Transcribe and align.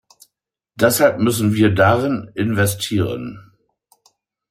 Deshalb 0.79 1.19
müssen 1.19 1.53
wir 1.53 1.75
darin 1.75 2.31
investieren. 2.33 3.53